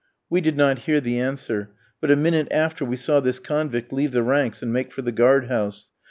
We 0.31 0.41
did 0.41 0.57
not 0.57 0.79
hear 0.89 0.99
the 0.99 1.19
answer; 1.19 1.69
but 1.99 2.09
a 2.09 2.15
minute 2.15 2.47
after 2.49 2.83
we 2.83 2.95
saw 2.97 3.19
this 3.19 3.37
convict 3.37 3.93
leave 3.93 4.13
the 4.13 4.23
ranks 4.23 4.63
and 4.63 4.73
make 4.73 4.91
for 4.91 5.03
the 5.03 5.11
guard 5.11 5.45
house. 5.45 5.89